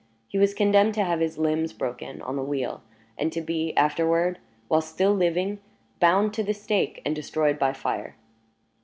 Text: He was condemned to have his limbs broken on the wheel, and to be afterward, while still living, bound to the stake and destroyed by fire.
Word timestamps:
He 0.29 0.39
was 0.39 0.55
condemned 0.55 0.95
to 0.95 1.03
have 1.03 1.19
his 1.19 1.37
limbs 1.37 1.73
broken 1.73 2.23
on 2.23 2.35
the 2.35 2.41
wheel, 2.41 2.81
and 3.19 3.31
to 3.33 3.39
be 3.39 3.77
afterward, 3.77 4.39
while 4.67 4.81
still 4.81 5.13
living, 5.13 5.59
bound 5.99 6.33
to 6.33 6.43
the 6.43 6.55
stake 6.55 7.03
and 7.05 7.13
destroyed 7.15 7.59
by 7.59 7.73
fire. 7.73 8.15